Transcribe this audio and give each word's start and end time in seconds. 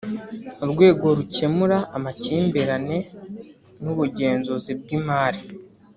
Urwego 0.63 1.05
rukemura 1.17 1.77
amakimbirane 1.97 2.97
n’ubugenzuzi 3.83 4.71
bw’imari 4.79 5.41